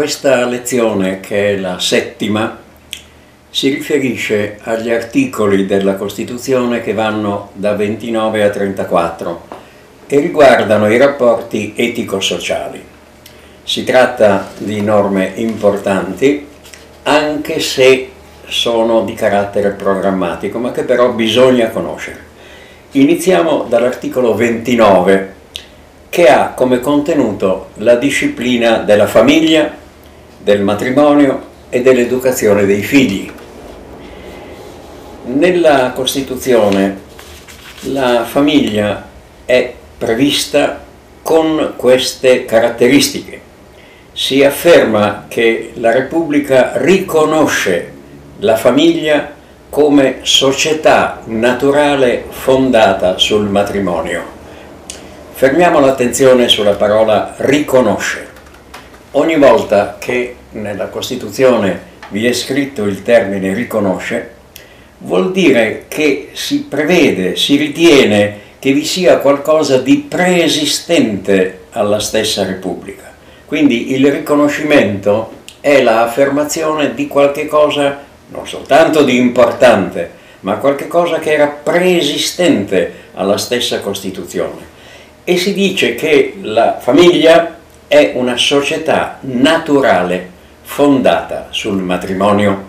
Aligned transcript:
Questa 0.00 0.46
lezione, 0.46 1.20
che 1.20 1.50
è 1.50 1.56
la 1.58 1.78
settima, 1.78 2.58
si 3.50 3.68
riferisce 3.68 4.56
agli 4.62 4.90
articoli 4.90 5.66
della 5.66 5.96
Costituzione 5.96 6.80
che 6.80 6.94
vanno 6.94 7.50
da 7.52 7.74
29 7.74 8.42
a 8.42 8.48
34 8.48 9.42
e 10.06 10.18
riguardano 10.18 10.90
i 10.90 10.96
rapporti 10.96 11.74
etico-sociali. 11.76 12.82
Si 13.62 13.84
tratta 13.84 14.48
di 14.56 14.80
norme 14.80 15.32
importanti, 15.34 16.46
anche 17.02 17.60
se 17.60 18.10
sono 18.46 19.02
di 19.02 19.12
carattere 19.12 19.72
programmatico, 19.72 20.58
ma 20.58 20.72
che 20.72 20.84
però 20.84 21.10
bisogna 21.12 21.68
conoscere. 21.68 22.24
Iniziamo 22.92 23.66
dall'articolo 23.68 24.34
29, 24.34 25.34
che 26.08 26.26
ha 26.28 26.54
come 26.54 26.80
contenuto 26.80 27.68
la 27.74 27.96
disciplina 27.96 28.78
della 28.78 29.06
famiglia, 29.06 29.76
del 30.42 30.62
matrimonio 30.62 31.48
e 31.68 31.82
dell'educazione 31.82 32.66
dei 32.66 32.82
figli. 32.82 33.30
Nella 35.26 35.92
Costituzione 35.94 36.98
la 37.82 38.24
famiglia 38.24 39.06
è 39.44 39.72
prevista 39.96 40.84
con 41.22 41.74
queste 41.76 42.44
caratteristiche. 42.44 43.40
Si 44.12 44.42
afferma 44.42 45.26
che 45.28 45.72
la 45.74 45.92
Repubblica 45.92 46.72
riconosce 46.76 47.92
la 48.38 48.56
famiglia 48.56 49.32
come 49.68 50.18
società 50.22 51.20
naturale 51.26 52.24
fondata 52.28 53.18
sul 53.18 53.48
matrimonio. 53.48 54.38
Fermiamo 55.32 55.78
l'attenzione 55.80 56.48
sulla 56.48 56.74
parola 56.74 57.34
riconosce. 57.38 58.29
Ogni 59.12 59.36
volta 59.36 59.96
che 59.98 60.36
nella 60.52 60.86
Costituzione 60.86 61.88
vi 62.10 62.26
è 62.26 62.32
scritto 62.32 62.84
il 62.84 63.02
termine 63.02 63.52
riconosce, 63.52 64.30
vuol 64.98 65.32
dire 65.32 65.86
che 65.88 66.28
si 66.32 66.62
prevede, 66.68 67.34
si 67.34 67.56
ritiene 67.56 68.38
che 68.60 68.72
vi 68.72 68.84
sia 68.84 69.18
qualcosa 69.18 69.78
di 69.78 70.06
preesistente 70.08 71.62
alla 71.70 71.98
stessa 71.98 72.44
Repubblica. 72.44 73.12
Quindi 73.46 73.94
il 73.94 74.12
riconoscimento 74.12 75.38
è 75.58 75.82
l'affermazione 75.82 76.94
di 76.94 77.08
qualche 77.08 77.46
cosa 77.46 77.98
non 78.28 78.46
soltanto 78.46 79.02
di 79.02 79.16
importante, 79.16 80.18
ma 80.40 80.58
qualche 80.58 80.86
cosa 80.86 81.18
che 81.18 81.32
era 81.32 81.48
preesistente 81.48 82.92
alla 83.14 83.38
stessa 83.38 83.80
Costituzione. 83.80 84.68
E 85.24 85.36
si 85.36 85.52
dice 85.52 85.96
che 85.96 86.34
la 86.42 86.78
famiglia 86.80 87.58
è 87.92 88.12
una 88.14 88.36
società 88.36 89.18
naturale 89.22 90.30
fondata 90.62 91.48
sul 91.50 91.82
matrimonio. 91.82 92.68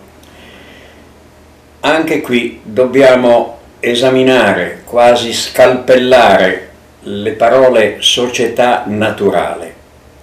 Anche 1.82 2.22
qui 2.22 2.60
dobbiamo 2.64 3.60
esaminare, 3.80 4.82
quasi 4.84 5.32
scalpellare 5.32 6.70
le 7.02 7.34
parole 7.34 7.98
società 8.00 8.86
naturale, 8.88 9.76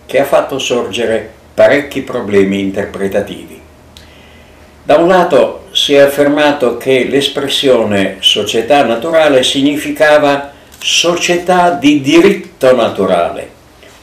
che 0.04 0.18
ha 0.18 0.24
fatto 0.24 0.58
sorgere 0.58 1.30
parecchi 1.54 2.00
problemi 2.00 2.58
interpretativi. 2.58 3.60
Da 4.82 4.96
un 4.96 5.06
lato 5.06 5.68
si 5.70 5.94
è 5.94 6.00
affermato 6.00 6.76
che 6.76 7.04
l'espressione 7.04 8.16
società 8.18 8.82
naturale 8.82 9.44
significava 9.44 10.50
società 10.76 11.70
di 11.70 12.00
diritto 12.00 12.74
naturale, 12.74 13.57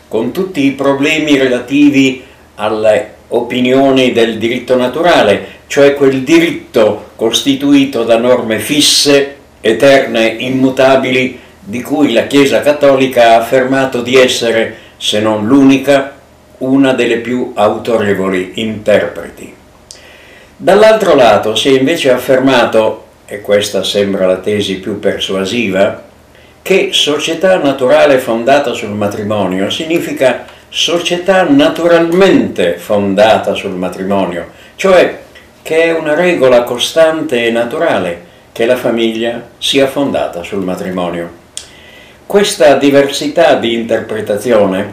con 0.07 0.31
tutti 0.31 0.65
i 0.65 0.71
problemi 0.71 1.37
relativi 1.37 2.23
alle 2.55 3.13
opinioni 3.29 4.11
del 4.11 4.37
diritto 4.37 4.75
naturale, 4.75 5.53
cioè 5.67 5.95
quel 5.95 6.21
diritto 6.21 7.11
costituito 7.15 8.03
da 8.03 8.17
norme 8.17 8.59
fisse, 8.59 9.35
eterne, 9.61 10.27
immutabili, 10.27 11.39
di 11.59 11.81
cui 11.81 12.13
la 12.13 12.27
Chiesa 12.27 12.61
Cattolica 12.61 13.31
ha 13.31 13.37
affermato 13.37 14.01
di 14.01 14.15
essere, 14.15 14.77
se 14.97 15.19
non 15.19 15.47
l'unica, 15.47 16.13
una 16.59 16.93
delle 16.93 17.17
più 17.17 17.51
autorevoli 17.55 18.51
interpreti. 18.55 19.53
Dall'altro 20.57 21.15
lato 21.15 21.55
si 21.55 21.69
è 21.69 21.77
invece 21.77 22.11
affermato, 22.11 23.03
e 23.25 23.41
questa 23.41 23.83
sembra 23.83 24.27
la 24.27 24.37
tesi 24.37 24.75
più 24.75 24.99
persuasiva, 24.99 26.03
che 26.65 26.89
società 26.93 27.57
naturale 27.57 28.17
fondata 28.17 28.73
sul 28.73 28.89
matrimonio 28.89 29.69
significa 29.69 30.45
società 30.67 31.43
naturalmente 31.43 32.77
fondata 32.79 33.53
sul 33.53 33.73
matrimonio, 33.73 34.47
cioè 34.75 35.19
che 35.61 35.83
è 35.83 35.91
una 35.95 36.15
regola 36.15 36.63
costante 36.63 37.45
e 37.45 37.51
naturale 37.51 38.23
che 38.51 38.65
la 38.65 38.77
famiglia 38.77 39.43
sia 39.59 39.85
fondata 39.85 40.41
sul 40.41 40.63
matrimonio. 40.63 41.29
Questa 42.25 42.73
diversità 42.77 43.53
di 43.57 43.75
interpretazione 43.75 44.91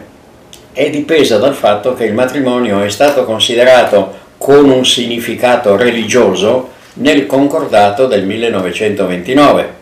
è 0.73 0.91
dipesa 0.91 1.39
dal 1.39 1.55
fatto 1.55 1.95
che 1.95 2.05
il 2.05 2.13
matrimonio 2.13 2.83
è 2.83 2.89
stato 2.89 3.25
considerato 3.25 4.13
con 4.37 4.69
un 4.69 4.85
significato 4.85 5.75
religioso 5.75 6.69
nel 6.97 7.25
concordato 7.25 8.05
del 8.05 8.27
1929 8.27 9.81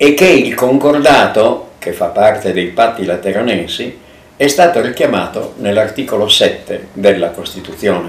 e 0.00 0.14
che 0.14 0.28
il 0.28 0.54
concordato, 0.54 1.72
che 1.78 1.92
fa 1.92 2.06
parte 2.06 2.52
dei 2.52 2.68
patti 2.68 3.04
lateranensi, 3.04 3.98
è 4.36 4.46
stato 4.46 4.80
richiamato 4.80 5.54
nell'articolo 5.58 6.28
7 6.28 6.88
della 6.92 7.30
Costituzione. 7.30 8.08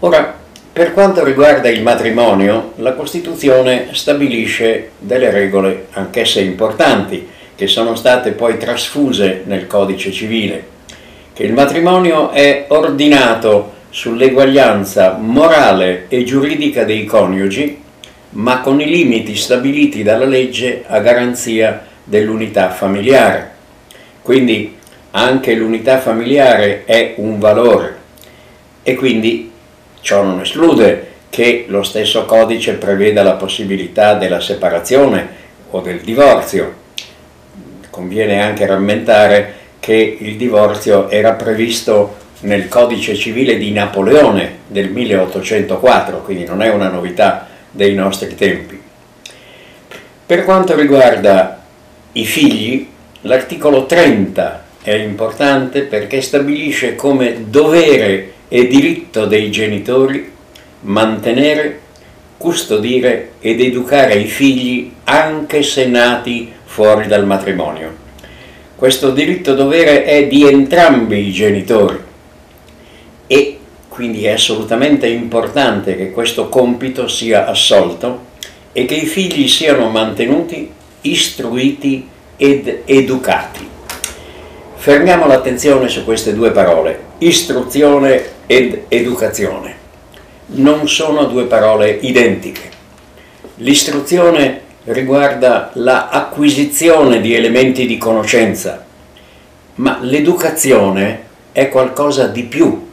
Ora, 0.00 0.34
per 0.72 0.94
quanto 0.94 1.22
riguarda 1.22 1.68
il 1.68 1.82
matrimonio, 1.82 2.72
la 2.76 2.94
Costituzione 2.94 3.88
stabilisce 3.92 4.92
delle 4.98 5.30
regole, 5.30 5.88
anch'esse 5.92 6.40
importanti, 6.40 7.28
che 7.54 7.66
sono 7.66 7.94
state 7.94 8.32
poi 8.32 8.56
trasfuse 8.56 9.42
nel 9.44 9.66
Codice 9.66 10.10
civile, 10.10 10.66
che 11.34 11.42
il 11.42 11.52
matrimonio 11.52 12.30
è 12.30 12.64
ordinato 12.68 13.72
sull'eguaglianza 13.90 15.18
morale 15.20 16.06
e 16.08 16.24
giuridica 16.24 16.84
dei 16.84 17.04
coniugi 17.04 17.84
ma 18.30 18.60
con 18.60 18.80
i 18.80 18.86
limiti 18.86 19.34
stabiliti 19.36 20.02
dalla 20.02 20.24
legge 20.24 20.84
a 20.86 21.00
garanzia 21.00 21.84
dell'unità 22.04 22.70
familiare. 22.70 23.50
Quindi 24.22 24.76
anche 25.12 25.54
l'unità 25.54 25.98
familiare 25.98 26.84
è 26.84 27.14
un 27.16 27.38
valore 27.38 27.96
e 28.82 28.94
quindi 28.94 29.50
ciò 30.00 30.22
non 30.22 30.40
esclude 30.40 31.14
che 31.30 31.64
lo 31.68 31.82
stesso 31.82 32.24
codice 32.24 32.74
preveda 32.74 33.22
la 33.22 33.32
possibilità 33.32 34.14
della 34.14 34.40
separazione 34.40 35.28
o 35.70 35.80
del 35.80 36.00
divorzio. 36.00 36.84
Conviene 37.90 38.42
anche 38.42 38.66
rammentare 38.66 39.54
che 39.80 40.16
il 40.20 40.36
divorzio 40.36 41.08
era 41.08 41.32
previsto 41.32 42.16
nel 42.40 42.68
codice 42.68 43.14
civile 43.14 43.56
di 43.56 43.72
Napoleone 43.72 44.58
del 44.66 44.90
1804, 44.90 46.22
quindi 46.22 46.44
non 46.44 46.62
è 46.62 46.68
una 46.68 46.88
novità 46.88 47.48
dei 47.76 47.94
nostri 47.94 48.34
tempi. 48.34 48.80
Per 50.26 50.44
quanto 50.44 50.74
riguarda 50.74 51.62
i 52.12 52.24
figli, 52.24 52.88
l'articolo 53.20 53.86
30 53.86 54.64
è 54.82 54.94
importante 54.94 55.82
perché 55.82 56.20
stabilisce 56.20 56.96
come 56.96 57.44
dovere 57.48 58.32
e 58.48 58.66
diritto 58.66 59.26
dei 59.26 59.50
genitori 59.50 60.32
mantenere, 60.80 61.80
custodire 62.36 63.32
ed 63.40 63.60
educare 63.60 64.14
i 64.14 64.26
figli 64.26 64.92
anche 65.04 65.62
se 65.62 65.86
nati 65.86 66.52
fuori 66.64 67.06
dal 67.06 67.26
matrimonio. 67.26 68.04
Questo 68.74 69.10
diritto 69.10 69.54
dovere 69.54 70.04
è 70.04 70.26
di 70.26 70.46
entrambi 70.46 71.26
i 71.26 71.32
genitori 71.32 72.05
quindi 73.96 74.26
è 74.26 74.32
assolutamente 74.32 75.06
importante 75.06 75.96
che 75.96 76.10
questo 76.10 76.50
compito 76.50 77.08
sia 77.08 77.46
assolto 77.46 78.24
e 78.72 78.84
che 78.84 78.94
i 78.94 79.06
figli 79.06 79.48
siano 79.48 79.88
mantenuti, 79.88 80.70
istruiti 81.00 82.06
ed 82.36 82.82
educati. 82.84 83.66
Fermiamo 84.74 85.26
l'attenzione 85.26 85.88
su 85.88 86.04
queste 86.04 86.34
due 86.34 86.50
parole, 86.50 87.04
istruzione 87.18 88.22
ed 88.44 88.82
educazione. 88.88 89.74
Non 90.48 90.86
sono 90.90 91.24
due 91.24 91.44
parole 91.44 91.88
identiche. 92.02 92.68
L'istruzione 93.56 94.60
riguarda 94.84 95.70
l'acquisizione 95.72 97.22
di 97.22 97.34
elementi 97.34 97.86
di 97.86 97.96
conoscenza, 97.96 98.84
ma 99.76 99.98
l'educazione 100.02 101.22
è 101.52 101.70
qualcosa 101.70 102.26
di 102.26 102.42
più 102.42 102.85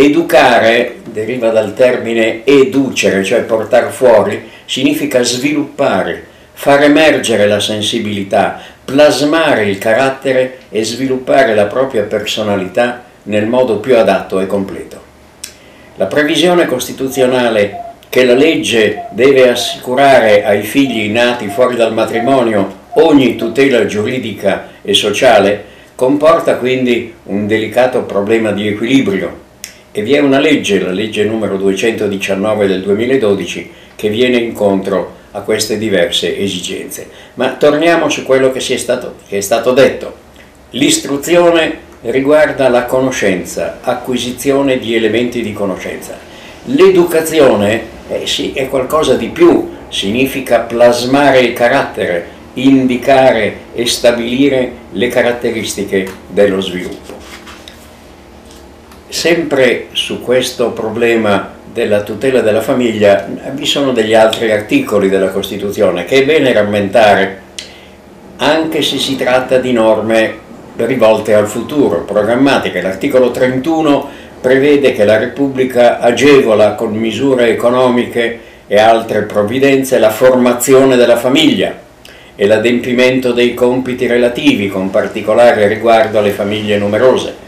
Educare 0.00 0.98
deriva 1.10 1.48
dal 1.50 1.74
termine 1.74 2.42
educere, 2.44 3.24
cioè 3.24 3.40
portare 3.40 3.90
fuori, 3.90 4.48
significa 4.64 5.24
sviluppare, 5.24 6.24
far 6.52 6.84
emergere 6.84 7.48
la 7.48 7.58
sensibilità, 7.58 8.60
plasmare 8.84 9.64
il 9.64 9.78
carattere 9.78 10.58
e 10.70 10.84
sviluppare 10.84 11.52
la 11.52 11.64
propria 11.64 12.04
personalità 12.04 13.06
nel 13.24 13.46
modo 13.46 13.78
più 13.78 13.96
adatto 13.96 14.38
e 14.38 14.46
completo. 14.46 15.02
La 15.96 16.06
previsione 16.06 16.66
costituzionale 16.66 17.96
che 18.08 18.24
la 18.24 18.34
legge 18.34 19.06
deve 19.10 19.50
assicurare 19.50 20.44
ai 20.44 20.62
figli 20.62 21.10
nati 21.10 21.48
fuori 21.48 21.74
dal 21.74 21.92
matrimonio 21.92 22.72
ogni 22.92 23.34
tutela 23.34 23.84
giuridica 23.84 24.68
e 24.80 24.94
sociale 24.94 25.64
comporta 25.96 26.54
quindi 26.54 27.12
un 27.24 27.48
delicato 27.48 28.02
problema 28.04 28.52
di 28.52 28.68
equilibrio 28.68 29.46
e 29.98 30.02
vi 30.02 30.14
è 30.14 30.20
una 30.20 30.38
legge, 30.38 30.78
la 30.78 30.92
legge 30.92 31.24
numero 31.24 31.56
219 31.56 32.68
del 32.68 32.82
2012, 32.82 33.70
che 33.96 34.08
viene 34.10 34.36
incontro 34.36 35.12
a 35.32 35.40
queste 35.40 35.76
diverse 35.76 36.38
esigenze. 36.38 37.08
Ma 37.34 37.54
torniamo 37.54 38.08
su 38.08 38.22
quello 38.22 38.52
che, 38.52 38.60
è 38.60 38.76
stato, 38.76 39.16
che 39.26 39.38
è 39.38 39.40
stato 39.40 39.72
detto. 39.72 40.14
L'istruzione 40.70 41.78
riguarda 42.02 42.68
la 42.68 42.84
conoscenza, 42.84 43.80
acquisizione 43.82 44.78
di 44.78 44.94
elementi 44.94 45.42
di 45.42 45.52
conoscenza. 45.52 46.16
L'educazione 46.66 47.82
eh 48.08 48.24
sì, 48.24 48.52
è 48.52 48.68
qualcosa 48.68 49.14
di 49.14 49.30
più, 49.30 49.68
significa 49.88 50.60
plasmare 50.60 51.40
il 51.40 51.54
carattere, 51.54 52.24
indicare 52.52 53.56
e 53.74 53.84
stabilire 53.86 54.70
le 54.92 55.08
caratteristiche 55.08 56.08
dello 56.28 56.60
sviluppo. 56.60 57.17
Sempre 59.10 59.86
su 59.92 60.20
questo 60.20 60.72
problema 60.72 61.56
della 61.72 62.02
tutela 62.02 62.40
della 62.40 62.60
famiglia 62.60 63.26
vi 63.52 63.64
sono 63.64 63.92
degli 63.92 64.12
altri 64.12 64.52
articoli 64.52 65.08
della 65.08 65.30
Costituzione 65.30 66.04
che 66.04 66.16
è 66.16 66.24
bene 66.24 66.52
rammentare 66.52 67.40
anche 68.36 68.82
se 68.82 68.98
si 68.98 69.16
tratta 69.16 69.58
di 69.58 69.72
norme 69.72 70.46
rivolte 70.76 71.34
al 71.34 71.48
futuro, 71.48 72.02
programmatiche. 72.02 72.82
L'articolo 72.82 73.30
31 73.30 74.08
prevede 74.40 74.92
che 74.92 75.04
la 75.04 75.16
Repubblica 75.16 75.98
agevola 76.00 76.74
con 76.74 76.92
misure 76.92 77.48
economiche 77.48 78.40
e 78.66 78.78
altre 78.78 79.22
provvidenze 79.22 79.98
la 79.98 80.10
formazione 80.10 80.96
della 80.96 81.16
famiglia 81.16 81.74
e 82.36 82.46
l'adempimento 82.46 83.32
dei 83.32 83.54
compiti 83.54 84.06
relativi, 84.06 84.68
con 84.68 84.90
particolare 84.90 85.66
riguardo 85.66 86.18
alle 86.18 86.30
famiglie 86.30 86.76
numerose. 86.76 87.46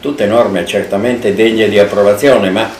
Tutte 0.00 0.26
norme 0.26 0.64
certamente 0.64 1.34
degne 1.34 1.68
di 1.68 1.78
approvazione, 1.78 2.50
ma 2.50 2.70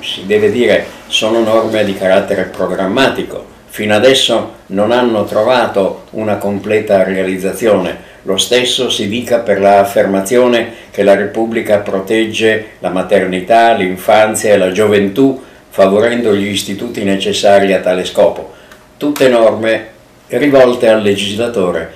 si 0.00 0.26
deve 0.26 0.50
dire 0.50 0.86
sono 1.06 1.40
norme 1.42 1.84
di 1.84 1.94
carattere 1.94 2.44
programmatico. 2.44 3.56
Fino 3.66 3.94
adesso 3.94 4.52
non 4.66 4.92
hanno 4.92 5.24
trovato 5.24 6.04
una 6.10 6.36
completa 6.36 7.02
realizzazione 7.02 8.08
lo 8.28 8.36
stesso 8.36 8.90
si 8.90 9.08
dica 9.08 9.38
per 9.38 9.58
l'affermazione 9.58 10.72
che 10.90 11.02
la 11.02 11.14
Repubblica 11.14 11.78
protegge 11.78 12.72
la 12.80 12.90
maternità, 12.90 13.72
l'infanzia 13.72 14.52
e 14.52 14.58
la 14.58 14.70
gioventù, 14.70 15.42
favorendo 15.70 16.34
gli 16.34 16.48
istituti 16.48 17.04
necessari 17.04 17.72
a 17.72 17.80
tale 17.80 18.04
scopo. 18.04 18.52
Tutte 18.98 19.28
norme 19.28 19.86
rivolte 20.26 20.88
al 20.88 21.00
legislatore, 21.00 21.90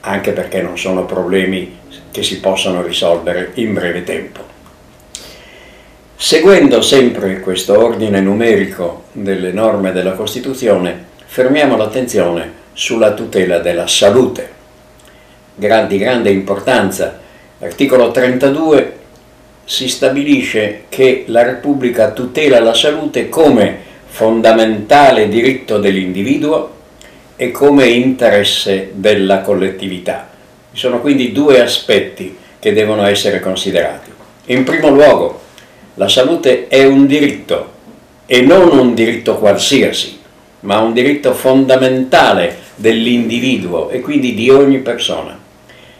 anche 0.00 0.32
perché 0.32 0.60
non 0.60 0.76
sono 0.76 1.04
problemi 1.04 1.76
che 2.16 2.22
si 2.22 2.40
possano 2.40 2.80
risolvere 2.80 3.50
in 3.56 3.74
breve 3.74 4.02
tempo. 4.02 4.40
Seguendo 6.16 6.80
sempre 6.80 7.40
questo 7.40 7.78
ordine 7.78 8.22
numerico 8.22 9.04
delle 9.12 9.52
norme 9.52 9.92
della 9.92 10.12
Costituzione, 10.12 11.04
fermiamo 11.26 11.76
l'attenzione 11.76 12.50
sulla 12.72 13.12
tutela 13.12 13.58
della 13.58 13.86
salute 13.86 14.48
di 15.54 15.98
grande 15.98 16.30
importanza. 16.30 17.20
L'articolo 17.58 18.10
32 18.10 18.96
si 19.64 19.86
stabilisce 19.86 20.84
che 20.88 21.24
la 21.26 21.42
Repubblica 21.42 22.12
tutela 22.12 22.60
la 22.60 22.72
salute 22.72 23.28
come 23.28 23.76
fondamentale 24.06 25.28
diritto 25.28 25.78
dell'individuo 25.78 26.70
e 27.36 27.50
come 27.50 27.88
interesse 27.88 28.92
della 28.94 29.42
collettività. 29.42 30.35
Ci 30.76 30.82
sono 30.82 31.00
quindi 31.00 31.32
due 31.32 31.62
aspetti 31.62 32.36
che 32.58 32.74
devono 32.74 33.06
essere 33.06 33.40
considerati. 33.40 34.10
In 34.48 34.62
primo 34.62 34.90
luogo, 34.90 35.40
la 35.94 36.06
salute 36.06 36.68
è 36.68 36.84
un 36.84 37.06
diritto 37.06 37.72
e 38.26 38.42
non 38.42 38.76
un 38.76 38.92
diritto 38.92 39.38
qualsiasi, 39.38 40.20
ma 40.60 40.80
un 40.80 40.92
diritto 40.92 41.32
fondamentale 41.32 42.58
dell'individuo 42.74 43.88
e 43.88 44.00
quindi 44.00 44.34
di 44.34 44.50
ogni 44.50 44.80
persona. 44.80 45.38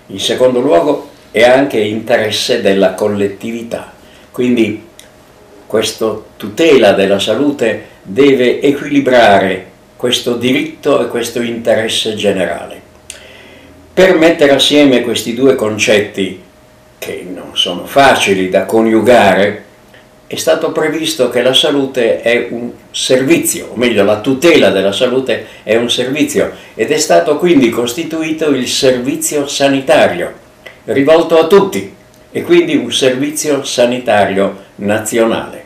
In 0.09 0.21
secondo 0.21 0.61
luogo 0.61 1.09
è 1.31 1.43
anche 1.43 1.81
interesse 1.81 2.61
della 2.61 2.93
collettività, 2.93 3.95
quindi 4.31 4.85
questa 5.67 6.21
tutela 6.37 6.93
della 6.93 7.19
salute 7.19 7.85
deve 8.03 8.61
equilibrare 8.61 9.71
questo 9.97 10.37
diritto 10.37 11.03
e 11.03 11.09
questo 11.09 11.41
interesse 11.41 12.15
generale. 12.15 12.86
Per 13.97 14.15
mettere 14.15 14.53
assieme 14.53 15.01
questi 15.01 15.33
due 15.33 15.55
concetti, 15.55 16.39
che 16.99 17.27
non 17.35 17.53
sono 17.57 17.87
facili 17.87 18.51
da 18.51 18.67
coniugare, 18.67 19.65
è 20.27 20.37
stato 20.37 20.71
previsto 20.71 21.31
che 21.31 21.41
la 21.41 21.55
salute 21.55 22.21
è 22.21 22.49
un 22.51 22.73
servizio, 22.91 23.71
o 23.73 23.77
meglio 23.77 24.05
la 24.05 24.21
tutela 24.21 24.69
della 24.69 24.93
salute 24.93 25.47
è 25.63 25.77
un 25.77 25.89
servizio 25.89 26.53
ed 26.75 26.91
è 26.91 26.99
stato 26.99 27.39
quindi 27.39 27.71
costituito 27.71 28.51
il 28.51 28.69
servizio 28.69 29.47
sanitario, 29.47 30.31
rivolto 30.85 31.39
a 31.39 31.47
tutti 31.47 31.91
e 32.31 32.43
quindi 32.43 32.77
un 32.77 32.93
servizio 32.93 33.65
sanitario 33.65 34.65
nazionale. 34.75 35.65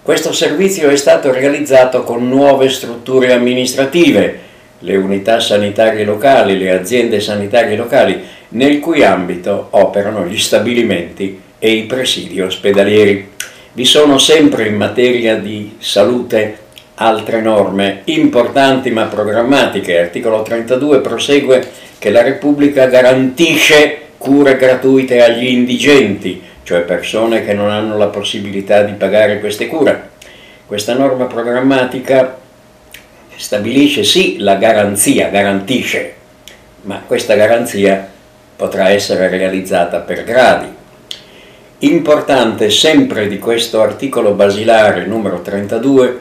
Questo 0.00 0.32
servizio 0.32 0.90
è 0.90 0.96
stato 0.96 1.32
realizzato 1.32 2.04
con 2.04 2.28
nuove 2.28 2.68
strutture 2.68 3.32
amministrative, 3.32 4.46
le 4.80 4.96
unità 4.96 5.40
sanitarie 5.40 6.04
locali, 6.04 6.56
le 6.56 6.70
aziende 6.70 7.20
sanitarie 7.20 7.76
locali, 7.76 8.22
nel 8.50 8.78
cui 8.80 9.02
ambito 9.02 9.68
operano 9.70 10.26
gli 10.26 10.38
stabilimenti 10.38 11.40
e 11.58 11.72
i 11.72 11.82
presidi 11.84 12.40
ospedalieri. 12.40 13.30
Vi 13.72 13.84
sono 13.84 14.18
sempre 14.18 14.66
in 14.66 14.76
materia 14.76 15.36
di 15.36 15.76
salute 15.78 16.66
altre 16.94 17.40
norme 17.40 18.02
importanti 18.04 18.90
ma 18.90 19.04
programmatiche. 19.04 19.94
L'articolo 19.94 20.42
32 20.42 21.00
prosegue 21.00 21.66
che 21.98 22.10
la 22.10 22.22
Repubblica 22.22 22.86
garantisce 22.86 23.98
cure 24.18 24.56
gratuite 24.56 25.22
agli 25.22 25.46
indigenti, 25.46 26.42
cioè 26.62 26.80
persone 26.80 27.44
che 27.44 27.54
non 27.54 27.70
hanno 27.70 27.96
la 27.96 28.08
possibilità 28.08 28.82
di 28.82 28.92
pagare 28.92 29.40
queste 29.40 29.66
cure. 29.66 30.10
Questa 30.66 30.94
norma 30.94 31.26
programmatica 31.26 32.36
stabilisce 33.38 34.02
sì 34.02 34.38
la 34.38 34.56
garanzia, 34.56 35.28
garantisce, 35.28 36.14
ma 36.82 37.02
questa 37.06 37.36
garanzia 37.36 38.08
potrà 38.56 38.88
essere 38.88 39.28
realizzata 39.28 39.98
per 39.98 40.24
gradi. 40.24 40.66
Importante 41.78 42.68
sempre 42.70 43.28
di 43.28 43.38
questo 43.38 43.80
articolo 43.80 44.32
basilare 44.32 45.06
numero 45.06 45.40
32 45.40 46.20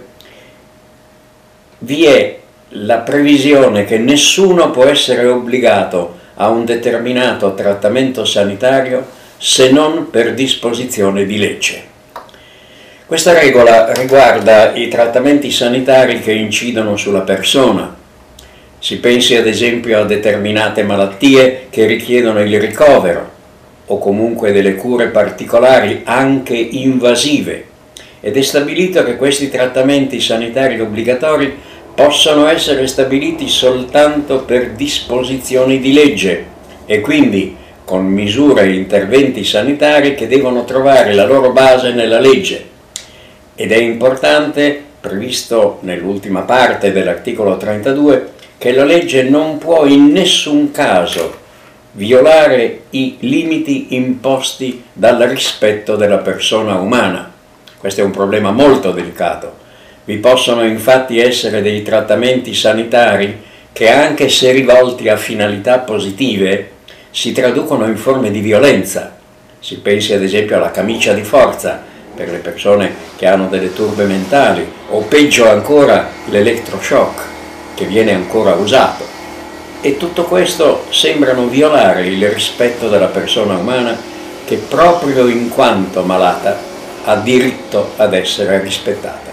vi 1.80 2.06
è 2.06 2.38
la 2.70 3.00
previsione 3.00 3.84
che 3.86 3.98
nessuno 3.98 4.70
può 4.70 4.86
essere 4.86 5.26
obbligato 5.26 6.20
a 6.36 6.50
un 6.50 6.66
determinato 6.66 7.56
trattamento 7.56 8.26
sanitario 8.26 9.06
se 9.38 9.72
non 9.72 10.12
per 10.12 10.36
disposizione 10.36 11.26
di 11.26 11.38
legge. 11.40 11.96
Questa 13.08 13.32
regola 13.32 13.94
riguarda 13.94 14.76
i 14.76 14.90
trattamenti 14.90 15.50
sanitari 15.50 16.20
che 16.20 16.34
incidono 16.34 16.98
sulla 16.98 17.22
persona. 17.22 17.96
Si 18.80 19.00
pensi 19.00 19.34
ad 19.34 19.48
esempio 19.48 20.02
a 20.02 20.04
determinate 20.04 20.84
malattie 20.84 21.68
che 21.70 21.86
richiedono 21.86 22.42
il 22.42 22.60
ricovero, 22.60 23.32
o 23.86 23.98
comunque 23.98 24.52
delle 24.52 24.76
cure 24.76 25.08
particolari 25.08 26.02
anche 26.04 26.58
invasive 26.58 27.64
ed 28.20 28.36
è 28.36 28.42
stabilito 28.42 29.06
che 29.06 29.16
questi 29.16 29.50
trattamenti 29.50 30.20
sanitari 30.20 30.78
obbligatori 30.82 31.56
possano 31.96 32.46
essere 32.50 32.88
stabiliti 32.88 33.48
soltanto 33.48 34.42
per 34.42 34.72
disposizioni 34.72 35.80
di 35.80 35.94
legge 35.94 36.46
e 36.86 37.00
quindi 37.00 37.56
con 37.86 38.06
misure 38.06 38.64
e 38.64 38.74
interventi 38.74 39.46
sanitari 39.46 40.14
che 40.14 40.28
devono 40.28 40.66
trovare 40.66 41.14
la 41.14 41.26
loro 41.26 41.54
base 41.54 41.94
nella 41.94 42.20
legge. 42.20 42.67
Ed 43.60 43.72
è 43.72 43.78
importante, 43.78 44.84
previsto 45.02 45.80
nell'ultima 45.82 46.42
parte 46.42 46.92
dell'articolo 46.92 47.58
32, 47.58 48.34
che 48.60 48.72
la 48.72 48.84
legge 48.84 49.24
non 49.24 49.58
può 49.58 49.88
in 49.88 50.12
nessun 50.12 50.70
caso 50.70 51.46
violare 51.94 52.82
i 52.92 53.18
limiti 53.22 53.96
imposti 53.96 54.84
dal 54.94 55.18
rispetto 55.22 55.96
della 55.96 56.20
persona 56.20 56.76
umana. 56.76 57.32
Questo 57.80 58.02
è 58.02 58.04
un 58.04 58.12
problema 58.12 58.52
molto 58.52 58.92
delicato. 58.92 59.56
Vi 60.06 60.18
possono 60.18 60.64
infatti 60.64 61.20
essere 61.20 61.64
dei 61.64 61.82
trattamenti 61.82 62.54
sanitari 62.54 63.42
che 63.74 63.90
anche 63.90 64.30
se 64.30 64.52
rivolti 64.52 65.10
a 65.10 65.18
finalità 65.18 65.80
positive 65.80 66.74
si 67.10 67.32
traducono 67.32 67.88
in 67.88 67.98
forme 67.98 68.30
di 68.30 68.40
violenza. 68.40 69.18
Si 69.60 69.80
pensi 69.80 70.14
ad 70.14 70.22
esempio 70.22 70.58
alla 70.58 70.70
camicia 70.70 71.14
di 71.14 71.24
forza 71.24 71.96
per 72.18 72.32
le 72.32 72.40
persone 72.40 72.92
che 73.16 73.28
hanno 73.28 73.48
delle 73.48 73.72
turbe 73.72 74.06
mentali 74.06 74.68
o 74.90 75.02
peggio 75.02 75.48
ancora 75.48 76.10
l'elettroshock 76.26 77.22
che 77.76 77.86
viene 77.86 78.14
ancora 78.14 78.56
usato. 78.56 79.06
E 79.82 79.98
tutto 79.98 80.24
questo 80.24 80.86
sembrano 80.90 81.46
violare 81.48 82.08
il 82.08 82.28
rispetto 82.30 82.90
della 82.90 83.06
persona 83.06 83.56
umana 83.56 83.96
che 84.44 84.56
proprio 84.56 85.28
in 85.28 85.50
quanto 85.50 86.02
malata 86.02 86.58
ha 87.04 87.16
diritto 87.18 87.92
ad 87.98 88.16
essere 88.16 88.60
rispettata. 88.60 89.30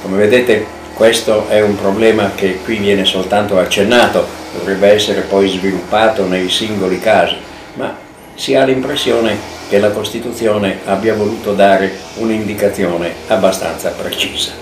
Come 0.00 0.16
vedete 0.16 0.82
questo 0.94 1.48
è 1.48 1.60
un 1.60 1.76
problema 1.76 2.32
che 2.34 2.60
qui 2.64 2.78
viene 2.78 3.04
soltanto 3.04 3.58
accennato, 3.58 4.26
dovrebbe 4.56 4.88
essere 4.88 5.22
poi 5.22 5.48
sviluppato 5.48 6.26
nei 6.26 6.48
singoli 6.48 7.00
casi, 7.00 7.36
ma 7.74 8.03
si 8.34 8.54
ha 8.54 8.64
l'impressione 8.64 9.36
che 9.68 9.78
la 9.78 9.90
Costituzione 9.90 10.80
abbia 10.84 11.14
voluto 11.14 11.52
dare 11.52 11.90
un'indicazione 12.16 13.12
abbastanza 13.28 13.90
precisa. 13.90 14.52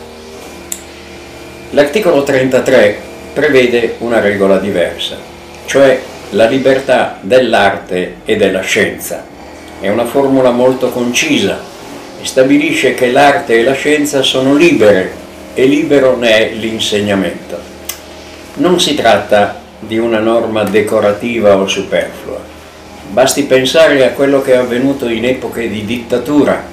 L'articolo 1.71 2.23
33 2.23 3.00
prevede 3.33 3.97
una 3.99 4.21
regola 4.21 4.59
diversa, 4.59 5.17
cioè 5.64 6.00
la 6.31 6.47
libertà 6.47 7.19
dell'arte 7.21 8.17
e 8.25 8.37
della 8.37 8.61
scienza. 8.61 9.25
È 9.81 9.88
una 9.88 10.05
formula 10.05 10.50
molto 10.50 10.91
concisa 10.91 11.59
e 12.21 12.26
stabilisce 12.26 12.95
che 12.95 13.11
l'arte 13.11 13.59
e 13.59 13.62
la 13.64 13.73
scienza 13.73 14.23
sono 14.23 14.55
libere 14.55 15.12
e 15.55 15.64
libero 15.64 16.17
ne 16.17 16.50
è 16.50 16.52
l'insegnamento. 16.55 17.59
Non 18.55 18.79
si 18.81 18.95
tratta 18.95 19.61
di 19.79 19.99
una 19.99 20.21
norma 20.21 20.62
decorativa 20.62 21.57
o 21.57 21.67
superflua. 21.67 22.51
Basti 23.12 23.42
pensare 23.42 24.07
a 24.07 24.12
quello 24.12 24.40
che 24.40 24.54
è 24.54 24.57
avvenuto 24.57 25.07
in 25.07 25.26
epoche 25.26 25.69
di 25.69 25.85
dittatura, 25.85 26.64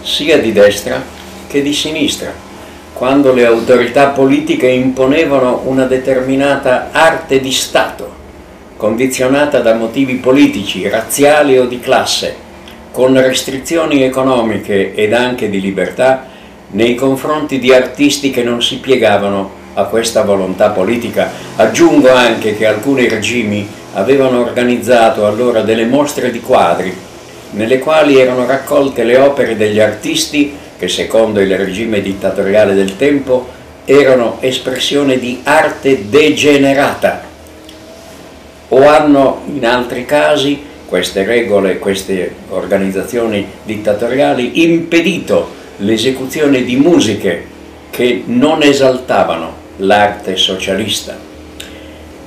sia 0.00 0.38
di 0.38 0.52
destra 0.52 1.02
che 1.46 1.60
di 1.60 1.74
sinistra, 1.74 2.32
quando 2.94 3.34
le 3.34 3.44
autorità 3.44 4.06
politiche 4.06 4.68
imponevano 4.68 5.60
una 5.66 5.84
determinata 5.84 6.88
arte 6.92 7.40
di 7.40 7.52
Stato, 7.52 8.10
condizionata 8.78 9.58
da 9.58 9.74
motivi 9.74 10.14
politici, 10.14 10.88
razziali 10.88 11.58
o 11.58 11.66
di 11.66 11.78
classe, 11.78 12.34
con 12.90 13.12
restrizioni 13.20 14.02
economiche 14.02 14.94
ed 14.94 15.12
anche 15.12 15.50
di 15.50 15.60
libertà, 15.60 16.26
nei 16.70 16.94
confronti 16.94 17.58
di 17.58 17.70
artisti 17.70 18.30
che 18.30 18.42
non 18.42 18.62
si 18.62 18.78
piegavano 18.78 19.50
a 19.74 19.84
questa 19.84 20.22
volontà 20.22 20.70
politica. 20.70 21.30
Aggiungo 21.56 22.10
anche 22.10 22.56
che 22.56 22.64
alcuni 22.64 23.06
regimi 23.08 23.82
avevano 23.94 24.40
organizzato 24.40 25.26
allora 25.26 25.62
delle 25.62 25.84
mostre 25.84 26.30
di 26.30 26.40
quadri 26.40 26.94
nelle 27.50 27.78
quali 27.78 28.18
erano 28.18 28.46
raccolte 28.46 29.04
le 29.04 29.16
opere 29.16 29.56
degli 29.56 29.80
artisti 29.80 30.56
che 30.76 30.88
secondo 30.88 31.40
il 31.40 31.56
regime 31.56 32.02
dittatoriale 32.02 32.74
del 32.74 32.96
tempo 32.96 33.48
erano 33.84 34.38
espressione 34.40 35.18
di 35.18 35.40
arte 35.44 36.08
degenerata 36.08 37.22
o 38.68 38.88
hanno 38.88 39.42
in 39.54 39.64
altri 39.64 40.04
casi 40.04 40.62
queste 40.86 41.24
regole, 41.24 41.78
queste 41.78 42.34
organizzazioni 42.48 43.46
dittatoriali 43.62 44.62
impedito 44.62 45.62
l'esecuzione 45.78 46.64
di 46.64 46.76
musiche 46.76 47.46
che 47.90 48.22
non 48.26 48.62
esaltavano 48.62 49.62
l'arte 49.76 50.36
socialista. 50.36 51.23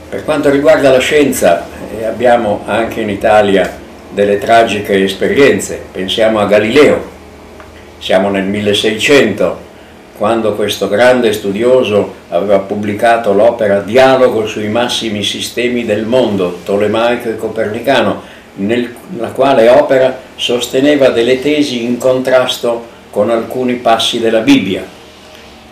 Per 0.09 0.23
quanto 0.23 0.49
riguarda 0.49 0.89
la 0.89 0.99
scienza, 0.99 1.65
eh, 1.97 2.05
abbiamo 2.05 2.61
anche 2.65 3.01
in 3.01 3.09
Italia 3.09 3.77
delle 4.09 4.37
tragiche 4.37 5.03
esperienze. 5.03 5.81
Pensiamo 5.91 6.39
a 6.39 6.45
Galileo. 6.45 7.15
Siamo 7.99 8.29
nel 8.29 8.45
1600, 8.45 9.59
quando 10.17 10.55
questo 10.55 10.87
grande 10.87 11.33
studioso 11.33 12.13
aveva 12.29 12.59
pubblicato 12.59 13.33
l'opera 13.33 13.81
Dialogo 13.81 14.47
sui 14.47 14.69
massimi 14.69 15.23
sistemi 15.23 15.83
del 15.83 16.05
mondo, 16.05 16.59
tolemaico 16.63 17.27
e 17.27 17.35
copernicano, 17.35 18.21
nella 18.55 19.29
quale 19.33 19.67
opera 19.67 20.17
sosteneva 20.37 21.09
delle 21.09 21.41
tesi 21.41 21.83
in 21.83 21.97
contrasto 21.97 22.85
con 23.09 23.29
alcuni 23.29 23.73
passi 23.73 24.21
della 24.21 24.39
Bibbia. 24.39 24.85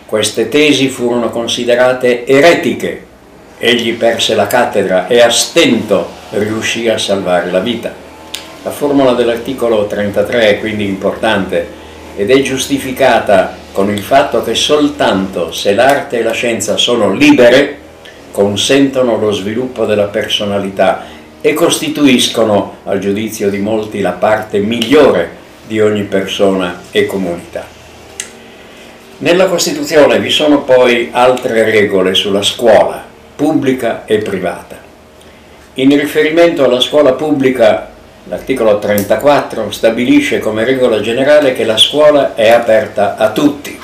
Queste 0.04 0.50
tesi 0.50 0.88
furono 0.88 1.30
considerate 1.30 2.26
eretiche. 2.26 3.05
Egli 3.58 3.94
perse 3.94 4.34
la 4.34 4.46
cattedra 4.46 5.06
e 5.06 5.20
a 5.20 5.30
stento 5.30 6.08
riuscì 6.30 6.88
a 6.88 6.98
salvare 6.98 7.50
la 7.50 7.60
vita. 7.60 7.92
La 8.62 8.70
formula 8.70 9.12
dell'articolo 9.12 9.86
33 9.86 10.48
è 10.48 10.60
quindi 10.60 10.84
importante 10.84 11.84
ed 12.16 12.30
è 12.30 12.40
giustificata 12.42 13.56
con 13.72 13.90
il 13.90 14.02
fatto 14.02 14.42
che 14.42 14.54
soltanto 14.54 15.52
se 15.52 15.74
l'arte 15.74 16.18
e 16.18 16.22
la 16.22 16.32
scienza 16.32 16.76
sono 16.76 17.12
libere 17.12 17.78
consentono 18.30 19.16
lo 19.16 19.32
sviluppo 19.32 19.86
della 19.86 20.08
personalità 20.08 21.04
e 21.40 21.54
costituiscono, 21.54 22.78
al 22.84 22.98
giudizio 22.98 23.48
di 23.48 23.58
molti, 23.58 24.00
la 24.00 24.10
parte 24.10 24.58
migliore 24.58 25.30
di 25.66 25.80
ogni 25.80 26.02
persona 26.02 26.82
e 26.90 27.06
comunità. 27.06 27.66
Nella 29.18 29.46
Costituzione 29.46 30.18
vi 30.18 30.28
sono 30.28 30.64
poi 30.64 31.08
altre 31.12 31.64
regole 31.64 32.14
sulla 32.14 32.42
scuola, 32.42 33.05
pubblica 33.36 34.04
e 34.06 34.18
privata. 34.18 34.76
In 35.74 35.96
riferimento 35.96 36.64
alla 36.64 36.80
scuola 36.80 37.12
pubblica, 37.12 37.90
l'articolo 38.24 38.78
34 38.78 39.70
stabilisce 39.70 40.38
come 40.38 40.64
regola 40.64 41.00
generale 41.00 41.52
che 41.52 41.64
la 41.64 41.76
scuola 41.76 42.34
è 42.34 42.50
aperta 42.50 43.16
a 43.16 43.30
tutti. 43.30 43.78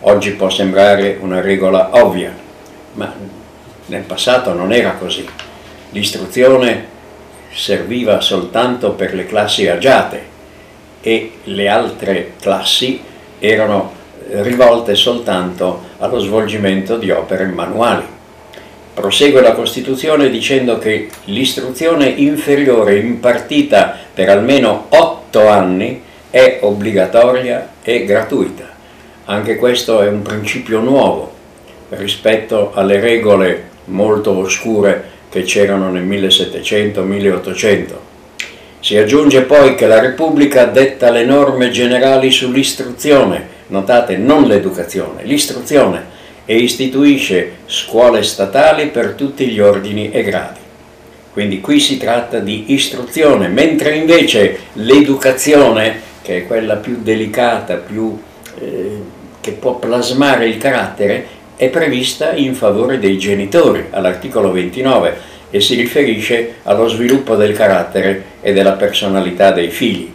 Oggi 0.00 0.32
può 0.32 0.50
sembrare 0.50 1.16
una 1.20 1.40
regola 1.40 1.88
ovvia, 1.92 2.32
ma 2.92 3.12
nel 3.86 4.02
passato 4.02 4.52
non 4.52 4.72
era 4.72 4.92
così. 4.92 5.26
L'istruzione 5.90 6.86
serviva 7.52 8.20
soltanto 8.20 8.92
per 8.92 9.14
le 9.14 9.26
classi 9.26 9.66
agiate, 9.66 10.28
e 11.00 11.38
le 11.44 11.68
altre 11.68 12.32
classi 12.40 13.02
erano 13.38 13.92
rivolte 14.30 14.94
soltanto 14.94 15.84
allo 15.98 16.18
svolgimento 16.18 16.98
di 16.98 17.10
opere 17.10 17.46
manuali. 17.46 18.04
Prosegue 18.98 19.40
la 19.42 19.52
Costituzione 19.52 20.28
dicendo 20.28 20.78
che 20.78 21.08
l'istruzione 21.26 22.06
inferiore 22.06 22.98
impartita 22.98 23.96
per 24.12 24.28
almeno 24.28 24.86
otto 24.88 25.46
anni 25.46 26.02
è 26.30 26.58
obbligatoria 26.62 27.74
e 27.80 28.04
gratuita. 28.04 28.68
Anche 29.26 29.54
questo 29.54 30.02
è 30.02 30.08
un 30.08 30.22
principio 30.22 30.80
nuovo 30.80 31.32
rispetto 31.90 32.72
alle 32.74 32.98
regole 32.98 33.68
molto 33.84 34.36
oscure 34.36 35.04
che 35.30 35.42
c'erano 35.42 35.92
nel 35.92 36.04
1700-1800. 36.04 37.92
Si 38.80 38.96
aggiunge 38.96 39.42
poi 39.42 39.76
che 39.76 39.86
la 39.86 40.00
Repubblica 40.00 40.64
detta 40.64 41.10
le 41.10 41.24
norme 41.24 41.70
generali 41.70 42.32
sull'istruzione, 42.32 43.46
notate 43.68 44.16
non 44.16 44.48
l'educazione, 44.48 45.22
l'istruzione, 45.22 46.16
e 46.50 46.56
istituisce 46.56 47.56
scuole 47.66 48.22
statali 48.22 48.86
per 48.86 49.12
tutti 49.12 49.48
gli 49.48 49.60
ordini 49.60 50.10
e 50.10 50.22
gradi. 50.22 50.60
Quindi 51.30 51.60
qui 51.60 51.78
si 51.78 51.98
tratta 51.98 52.38
di 52.38 52.72
istruzione, 52.72 53.48
mentre 53.48 53.94
invece 53.96 54.58
l'educazione, 54.72 56.00
che 56.22 56.38
è 56.38 56.46
quella 56.46 56.76
più 56.76 57.02
delicata, 57.02 57.74
più, 57.74 58.18
eh, 58.58 58.98
che 59.42 59.50
può 59.50 59.74
plasmare 59.74 60.48
il 60.48 60.56
carattere, 60.56 61.26
è 61.54 61.68
prevista 61.68 62.32
in 62.32 62.54
favore 62.54 62.98
dei 62.98 63.18
genitori 63.18 63.84
all'articolo 63.90 64.50
29 64.50 65.16
e 65.50 65.60
si 65.60 65.74
riferisce 65.74 66.54
allo 66.62 66.88
sviluppo 66.88 67.36
del 67.36 67.54
carattere 67.54 68.24
e 68.40 68.54
della 68.54 68.72
personalità 68.72 69.50
dei 69.50 69.68
figli. 69.68 70.10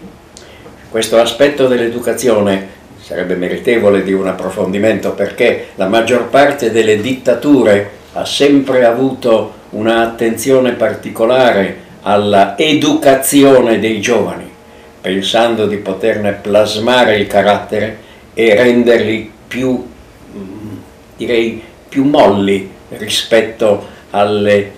Questo 0.90 1.20
aspetto 1.20 1.68
dell'educazione 1.68 2.82
sarebbe 3.04 3.36
meritevole 3.36 4.02
di 4.02 4.14
un 4.14 4.28
approfondimento 4.28 5.12
perché 5.12 5.68
la 5.76 5.88
maggior 5.88 6.30
parte 6.30 6.72
delle 6.72 7.02
dittature 7.02 8.02
ha 8.14 8.24
sempre 8.24 8.86
avuto 8.86 9.62
un'attenzione 9.72 10.72
particolare 10.72 11.82
alla 12.04 12.58
educazione 12.58 13.80
dei 13.80 14.00
giovani, 14.00 14.50
pensando 15.02 15.68
di 15.68 15.78
poterne 15.78 16.32
plasmare 16.32 17.18
il 17.18 17.28
carattere 17.28 17.98
e 18.34 18.56
renderli 18.56 19.30
più, 19.48 19.86
direi, 21.18 21.62
più 21.90 22.06
molli 22.06 22.70
rispetto 22.90 23.86
alle 24.12 24.72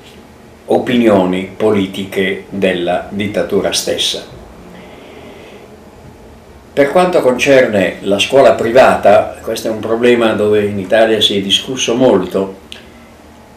opinioni 0.65 1.51
politiche 1.55 2.45
della 2.49 3.07
dittatura 3.09 3.71
stessa. 3.71 4.25
Per 6.75 6.91
quanto 6.91 7.21
concerne 7.21 7.99
la 8.01 8.19
scuola 8.19 8.51
privata, 8.51 9.37
questo 9.41 9.69
è 9.69 9.71
un 9.71 9.79
problema 9.79 10.33
dove 10.33 10.65
in 10.65 10.77
Italia 10.77 11.21
si 11.21 11.37
è 11.37 11.41
discusso 11.41 11.95
molto, 11.95 12.63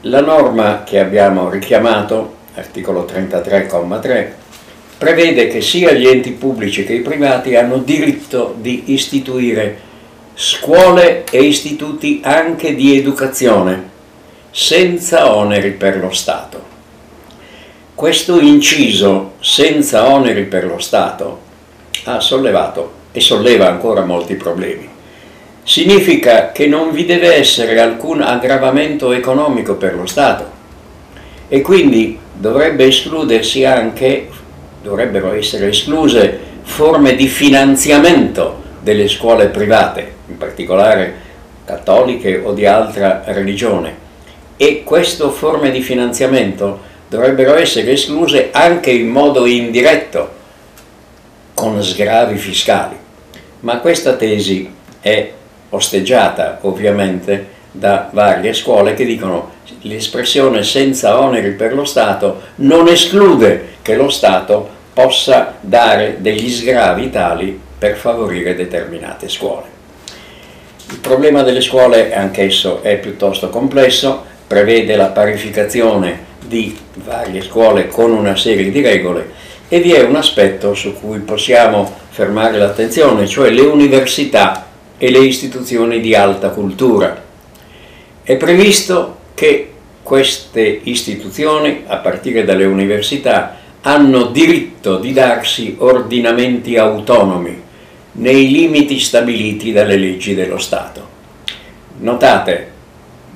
la 0.02 0.20
norma 0.20 0.84
che 0.84 1.00
abbiamo 1.00 1.50
richiamato, 1.50 2.36
articolo 2.54 3.04
33,3, 3.12 4.28
prevede 4.98 5.48
che 5.48 5.60
sia 5.60 5.90
gli 5.94 6.06
enti 6.06 6.30
pubblici 6.30 6.84
che 6.84 6.92
i 6.92 7.00
privati 7.00 7.56
hanno 7.56 7.78
diritto 7.78 8.54
di 8.56 8.92
istituire 8.92 9.76
scuole 10.34 11.24
e 11.28 11.42
istituti 11.42 12.20
anche 12.22 12.76
di 12.76 12.96
educazione, 12.96 13.90
senza 14.52 15.34
oneri 15.34 15.72
per 15.72 15.98
lo 15.98 16.12
Stato. 16.12 16.62
Questo 17.96 18.38
inciso 18.38 19.32
senza 19.40 20.08
oneri 20.08 20.44
per 20.44 20.64
lo 20.64 20.78
Stato 20.78 21.40
ha 22.04 22.20
sollevato 22.20 22.97
e 23.18 23.20
solleva 23.20 23.68
ancora 23.68 24.04
molti 24.04 24.36
problemi. 24.36 24.88
Significa 25.64 26.52
che 26.52 26.66
non 26.66 26.92
vi 26.92 27.04
deve 27.04 27.34
essere 27.34 27.78
alcun 27.80 28.22
aggravamento 28.22 29.12
economico 29.12 29.74
per 29.74 29.96
lo 29.96 30.06
Stato 30.06 30.50
e 31.48 31.60
quindi 31.60 32.18
dovrebbe 32.32 32.86
escludersi 32.86 33.64
anche 33.64 34.28
dovrebbero 34.80 35.32
essere 35.32 35.68
escluse 35.68 36.38
forme 36.62 37.16
di 37.16 37.26
finanziamento 37.26 38.62
delle 38.80 39.08
scuole 39.08 39.48
private, 39.48 40.12
in 40.28 40.38
particolare 40.38 41.26
cattoliche 41.64 42.40
o 42.42 42.52
di 42.52 42.64
altra 42.64 43.22
religione. 43.26 44.06
E 44.56 44.84
queste 44.84 45.28
forme 45.30 45.70
di 45.70 45.82
finanziamento 45.82 46.80
dovrebbero 47.08 47.56
essere 47.56 47.92
escluse 47.92 48.50
anche 48.52 48.90
in 48.90 49.08
modo 49.08 49.44
indiretto, 49.44 50.36
con 51.54 51.82
sgravi 51.82 52.38
fiscali. 52.38 53.06
Ma 53.60 53.78
questa 53.78 54.14
tesi 54.14 54.72
è 55.00 55.30
osteggiata 55.70 56.58
ovviamente 56.62 57.56
da 57.72 58.08
varie 58.12 58.54
scuole 58.54 58.94
che 58.94 59.04
dicono 59.04 59.56
l'espressione 59.82 60.62
senza 60.62 61.20
oneri 61.20 61.50
per 61.50 61.74
lo 61.74 61.84
Stato 61.84 62.40
non 62.56 62.88
esclude 62.88 63.76
che 63.82 63.96
lo 63.96 64.08
Stato 64.08 64.76
possa 64.92 65.56
dare 65.60 66.16
degli 66.20 66.48
sgravi 66.48 67.10
tali 67.10 67.60
per 67.78 67.96
favorire 67.96 68.54
determinate 68.54 69.28
scuole. 69.28 69.76
Il 70.90 70.98
problema 70.98 71.42
delle 71.42 71.60
scuole 71.60 72.14
anch'esso 72.14 72.82
è 72.82 72.96
piuttosto 72.98 73.50
complesso, 73.50 74.24
prevede 74.46 74.96
la 74.96 75.06
parificazione 75.06 76.26
di 76.44 76.76
varie 76.94 77.42
scuole 77.42 77.88
con 77.88 78.10
una 78.10 78.36
serie 78.36 78.70
di 78.70 78.80
regole 78.80 79.30
e 79.68 79.80
vi 79.80 79.92
è 79.92 80.02
un 80.02 80.16
aspetto 80.16 80.74
su 80.74 80.94
cui 80.94 81.18
possiamo 81.18 82.06
fermare 82.18 82.58
l'attenzione, 82.58 83.28
cioè 83.28 83.48
le 83.50 83.60
università 83.60 84.66
e 84.98 85.08
le 85.08 85.20
istituzioni 85.20 86.00
di 86.00 86.16
alta 86.16 86.48
cultura. 86.48 87.22
È 88.24 88.36
previsto 88.36 89.18
che 89.34 89.70
queste 90.02 90.80
istituzioni, 90.82 91.84
a 91.86 91.98
partire 91.98 92.42
dalle 92.42 92.64
università, 92.64 93.58
hanno 93.82 94.24
diritto 94.24 94.98
di 94.98 95.12
darsi 95.12 95.76
ordinamenti 95.78 96.76
autonomi 96.76 97.62
nei 98.14 98.50
limiti 98.50 98.98
stabiliti 98.98 99.70
dalle 99.70 99.96
leggi 99.96 100.34
dello 100.34 100.58
Stato. 100.58 101.06
Notate, 101.98 102.72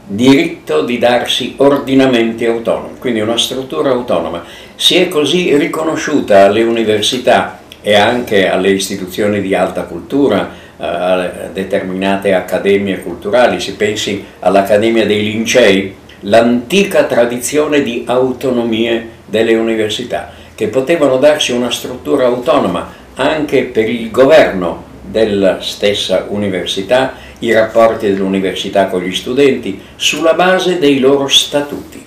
diritto 0.04 0.82
di 0.82 0.98
darsi 0.98 1.54
ordinamenti 1.58 2.46
autonomi, 2.46 2.98
quindi 2.98 3.20
una 3.20 3.38
struttura 3.38 3.90
autonoma. 3.90 4.42
Si 4.74 4.96
è 4.96 5.06
così 5.06 5.56
riconosciuta 5.56 6.46
alle 6.46 6.64
università 6.64 7.60
e 7.82 7.94
anche 7.94 8.48
alle 8.48 8.70
istituzioni 8.70 9.40
di 9.40 9.54
alta 9.54 9.82
cultura, 9.82 10.60
a 10.78 11.48
determinate 11.52 12.32
accademie 12.32 13.02
culturali, 13.02 13.60
si 13.60 13.74
pensi 13.74 14.24
all'Accademia 14.40 15.06
dei 15.06 15.22
Lincei, 15.22 15.94
l'antica 16.20 17.04
tradizione 17.04 17.82
di 17.82 18.04
autonomie 18.06 19.08
delle 19.26 19.54
università, 19.54 20.32
che 20.54 20.68
potevano 20.68 21.18
darsi 21.18 21.52
una 21.52 21.70
struttura 21.70 22.26
autonoma 22.26 22.92
anche 23.14 23.64
per 23.64 23.88
il 23.88 24.10
governo 24.10 24.90
della 25.02 25.60
stessa 25.60 26.26
università, 26.28 27.14
i 27.40 27.52
rapporti 27.52 28.06
dell'università 28.06 28.86
con 28.86 29.02
gli 29.02 29.14
studenti, 29.14 29.80
sulla 29.96 30.34
base 30.34 30.78
dei 30.78 30.98
loro 30.98 31.28
statuti. 31.28 32.04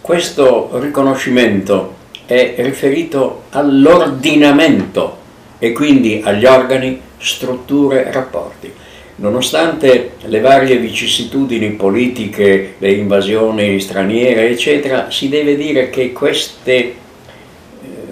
Questo 0.00 0.70
riconoscimento 0.80 2.00
è 2.32 2.54
riferito 2.58 3.44
all'ordinamento 3.50 5.18
e 5.58 5.72
quindi 5.72 6.22
agli 6.24 6.44
organi, 6.44 7.00
strutture, 7.18 8.10
rapporti. 8.10 8.72
Nonostante 9.16 10.12
le 10.22 10.40
varie 10.40 10.78
vicissitudini 10.78 11.70
politiche, 11.70 12.74
le 12.78 12.92
invasioni 12.92 13.78
straniere, 13.78 14.48
eccetera, 14.48 15.10
si 15.10 15.28
deve 15.28 15.56
dire 15.56 15.90
che 15.90 16.12
queste 16.12 16.72
eh, 16.72 16.94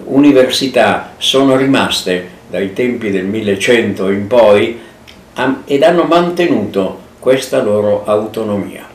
università 0.04 1.14
sono 1.16 1.56
rimaste 1.56 2.38
dai 2.48 2.72
tempi 2.72 3.11
del 3.11 3.24
1100 3.24 4.11
in 4.11 4.26
poi 4.26 4.78
ed 5.64 5.83
hanno 5.83 6.04
mantenuto 6.04 6.98
questa 7.18 7.62
loro 7.62 8.04
autonomia 8.04 8.87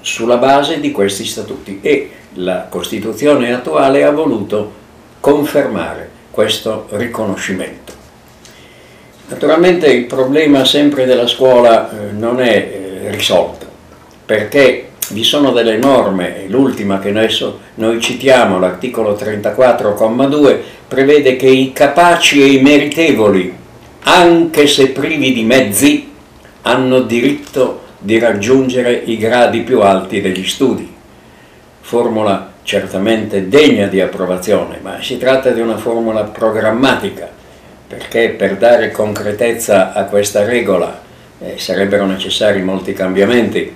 sulla 0.00 0.36
base 0.36 0.80
di 0.80 0.90
questi 0.92 1.24
statuti 1.24 1.78
e 1.82 2.10
la 2.34 2.66
Costituzione 2.68 3.52
attuale 3.52 4.04
ha 4.04 4.10
voluto 4.10 4.72
confermare 5.20 6.08
questo 6.30 6.86
riconoscimento. 6.90 7.92
Naturalmente 9.28 9.86
il 9.86 10.06
problema 10.06 10.64
sempre 10.64 11.06
della 11.06 11.26
scuola 11.26 11.90
eh, 11.90 12.12
non 12.12 12.40
è 12.40 12.54
eh, 13.04 13.10
risolto, 13.10 13.66
perché 14.24 14.88
vi 15.10 15.24
sono 15.24 15.50
delle 15.52 15.76
norme, 15.76 16.44
l'ultima 16.46 16.98
che 17.00 17.10
noi 17.10 18.00
citiamo, 18.00 18.58
l'articolo 18.58 19.14
34,2, 19.14 20.58
prevede 20.86 21.36
che 21.36 21.48
i 21.48 21.72
capaci 21.72 22.42
e 22.42 22.46
i 22.46 22.60
meritevoli, 22.60 23.52
anche 24.02 24.66
se 24.66 24.90
privi 24.90 25.32
di 25.32 25.44
mezzi, 25.44 26.08
hanno 26.62 27.00
diritto 27.00 27.82
di 27.98 28.18
raggiungere 28.18 29.02
i 29.04 29.16
gradi 29.16 29.60
più 29.60 29.80
alti 29.80 30.20
degli 30.20 30.46
studi. 30.46 30.98
Formula 31.80 32.52
certamente 32.62 33.48
degna 33.48 33.86
di 33.86 34.00
approvazione, 34.00 34.78
ma 34.80 35.02
si 35.02 35.18
tratta 35.18 35.50
di 35.50 35.60
una 35.60 35.76
formula 35.76 36.22
programmatica 36.24 37.38
perché 37.90 38.28
per 38.28 38.56
dare 38.56 38.92
concretezza 38.92 39.92
a 39.92 40.04
questa 40.04 40.44
regola 40.44 41.00
eh, 41.40 41.54
sarebbero 41.58 42.06
necessari 42.06 42.62
molti 42.62 42.92
cambiamenti. 42.92 43.74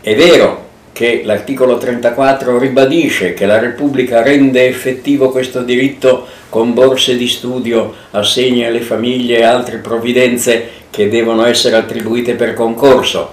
È 0.00 0.14
vero 0.14 0.68
che 0.92 1.22
l'articolo 1.24 1.76
34 1.76 2.58
ribadisce 2.58 3.34
che 3.34 3.46
la 3.46 3.58
Repubblica 3.58 4.22
rende 4.22 4.68
effettivo 4.68 5.30
questo 5.30 5.62
diritto 5.62 6.28
con 6.48 6.74
borse 6.74 7.16
di 7.16 7.26
studio, 7.26 7.92
assegni 8.12 8.64
alle 8.64 8.82
famiglie 8.82 9.38
e 9.38 9.42
altre 9.42 9.78
provvidenze 9.78 10.68
che 10.90 11.08
devono 11.08 11.44
essere 11.44 11.74
attribuite 11.74 12.34
per 12.34 12.54
concorso, 12.54 13.32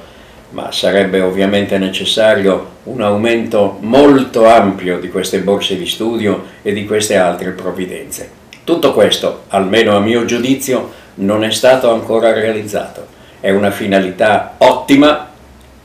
ma 0.51 0.71
sarebbe 0.71 1.21
ovviamente 1.21 1.77
necessario 1.77 2.75
un 2.83 3.01
aumento 3.01 3.77
molto 3.81 4.45
ampio 4.45 4.99
di 4.99 5.09
queste 5.09 5.39
borse 5.39 5.77
di 5.77 5.85
studio 5.85 6.45
e 6.61 6.73
di 6.73 6.85
queste 6.85 7.17
altre 7.17 7.51
provvidenze. 7.51 8.29
Tutto 8.63 8.93
questo, 8.93 9.43
almeno 9.49 9.95
a 9.95 9.99
mio 9.99 10.25
giudizio, 10.25 10.91
non 11.15 11.43
è 11.43 11.51
stato 11.51 11.91
ancora 11.91 12.33
realizzato. 12.33 13.07
È 13.39 13.49
una 13.51 13.71
finalità 13.71 14.55
ottima, 14.57 15.29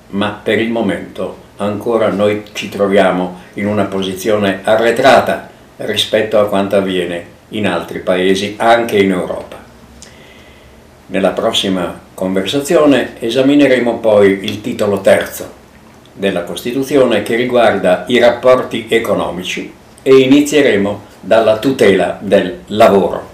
ma 0.09 0.41
per 0.43 0.59
il 0.59 0.71
momento 0.71 1.39
ancora 1.57 2.09
noi 2.09 2.43
ci 2.53 2.69
troviamo 2.69 3.41
in 3.55 3.67
una 3.67 3.85
posizione 3.85 4.61
arretrata 4.63 5.49
rispetto 5.77 6.39
a 6.39 6.49
quanto 6.49 6.77
avviene 6.77 7.25
in 7.51 7.67
altri 7.67 8.01
paesi, 8.01 8.55
anche 8.59 8.99
in 8.99 9.11
Europa. 9.11 9.62
Nella 11.13 11.33
prossima 11.33 12.01
conversazione 12.15 13.21
esamineremo 13.21 13.99
poi 13.99 14.45
il 14.45 14.63
titolo 14.63 15.03
terzo 15.03 15.47
della 16.15 16.43
Costituzione 16.43 17.23
che 17.23 17.37
riguarda 17.37 18.05
i 18.09 18.19
rapporti 18.19 18.87
economici 18.89 19.71
e 20.03 20.15
inizieremo 20.17 21.03
dalla 21.21 21.59
tutela 21.59 22.17
del 22.19 22.61
lavoro. 22.69 23.32